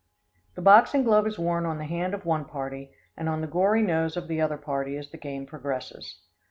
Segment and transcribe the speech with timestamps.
[0.55, 3.83] The boxing glove is worn on the hand of one party, and on the gory
[3.83, 6.15] nose of the other party as the game progresses.